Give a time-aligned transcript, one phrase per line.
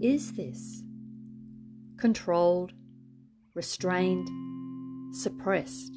[0.00, 0.82] is this?
[1.96, 2.72] Controlled,
[3.54, 4.28] restrained,
[5.14, 5.92] suppressed.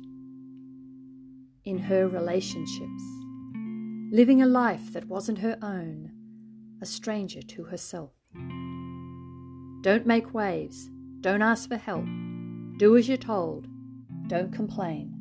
[1.63, 3.03] In her relationships,
[4.12, 6.12] living a life that wasn't her own,
[6.81, 8.12] a stranger to herself.
[9.81, 10.90] Don't make waves,
[11.22, 12.06] don't ask for help,
[12.78, 13.68] do as you're told,
[14.28, 15.13] don't complain.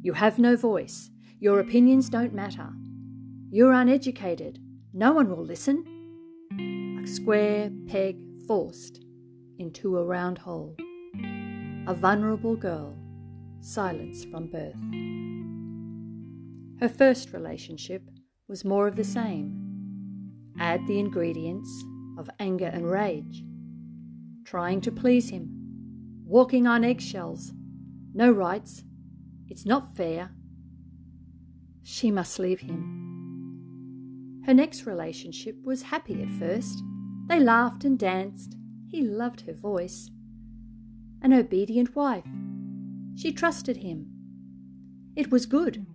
[0.00, 2.70] You have no voice, your opinions don't matter.
[3.50, 4.58] You're uneducated,
[4.94, 6.83] no one will listen.
[7.06, 9.04] Square peg forced
[9.58, 10.74] into a round hole.
[11.86, 12.96] A vulnerable girl,
[13.60, 14.80] silence from birth.
[16.80, 18.08] Her first relationship
[18.48, 19.60] was more of the same.
[20.58, 21.84] Add the ingredients
[22.18, 23.44] of anger and rage.
[24.46, 25.50] Trying to please him,
[26.24, 27.52] walking on eggshells,
[28.14, 28.82] no rights,
[29.48, 30.30] it's not fair.
[31.82, 34.42] She must leave him.
[34.46, 36.82] Her next relationship was happy at first.
[37.26, 38.56] They laughed and danced.
[38.88, 40.10] He loved her voice.
[41.22, 42.26] An obedient wife.
[43.16, 44.10] She trusted him.
[45.16, 45.86] It was good,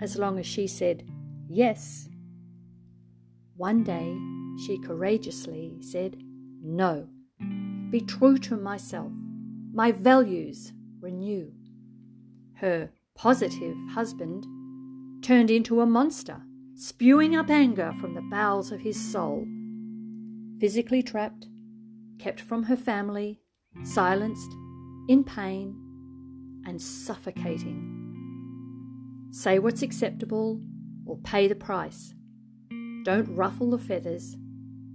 [0.00, 1.08] as long as she said
[1.48, 2.08] yes.
[3.56, 4.16] One day
[4.66, 6.16] she courageously said
[6.62, 7.08] no.
[7.90, 9.12] Be true to myself,
[9.72, 11.52] my values renew.
[12.54, 14.44] Her positive husband
[15.22, 16.42] turned into a monster,
[16.74, 19.46] spewing up anger from the bowels of his soul.
[20.64, 21.46] Physically trapped,
[22.18, 23.42] kept from her family,
[23.82, 24.50] silenced,
[25.10, 25.76] in pain,
[26.66, 29.28] and suffocating.
[29.30, 30.62] Say what's acceptable
[31.04, 32.14] or pay the price.
[33.04, 34.38] Don't ruffle the feathers.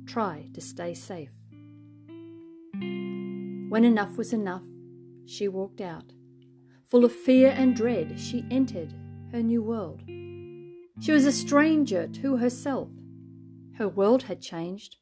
[0.07, 1.33] Try to stay safe.
[3.69, 4.65] When enough was enough,
[5.27, 6.13] she walked out.
[6.89, 8.91] Full of fear and dread, she entered
[9.31, 10.01] her new world.
[10.99, 12.89] She was a stranger to herself.
[13.77, 14.95] Her world had changed,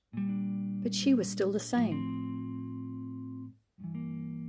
[0.87, 3.51] but she was still the same.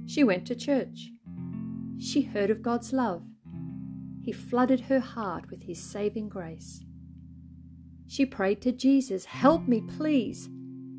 [0.07, 1.11] She went to church.
[1.99, 3.25] She heard of God's love.
[4.23, 6.85] He flooded her heart with His saving grace.
[8.07, 10.49] She prayed to Jesus, Help me, please.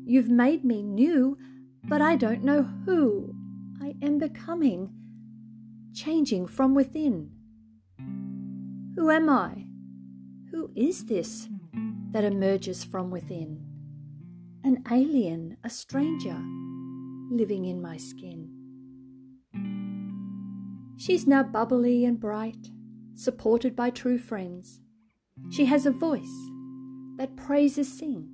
[0.04, 1.38] You've made me new,
[1.84, 3.34] but I don't know who
[3.80, 4.92] I am becoming,
[5.94, 7.30] changing from within.
[8.94, 9.64] Who am I?
[10.50, 11.48] Who is this
[12.10, 13.69] that emerges from within?
[14.62, 16.38] An alien, a stranger,
[17.30, 18.50] living in my skin.
[20.98, 22.68] She's now bubbly and bright,
[23.14, 24.80] supported by true friends.
[25.50, 26.50] She has a voice
[27.16, 28.28] that praises sing.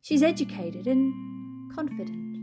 [0.00, 1.12] She's educated and
[1.74, 2.36] confident.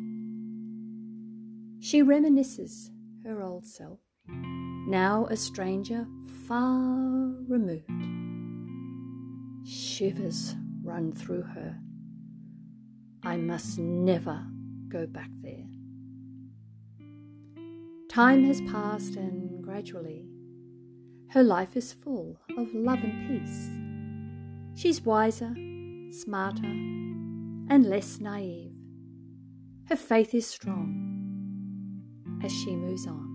[1.82, 2.90] She reminisces
[3.24, 6.06] her old self, now a stranger
[6.48, 7.90] far removed.
[9.66, 11.80] Shivers run through her.
[13.40, 14.46] Must never
[14.90, 15.66] go back there.
[18.08, 20.28] Time has passed, and gradually,
[21.30, 23.70] her life is full of love and peace.
[24.80, 25.56] She's wiser,
[26.12, 28.76] smarter, and less naive.
[29.86, 30.94] Her faith is strong
[32.44, 33.29] as she moves on.